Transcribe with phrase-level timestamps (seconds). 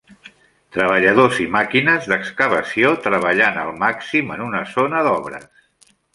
[0.77, 5.49] Treballadors i màquines d'excavació treballant al màxim en una zona d'obres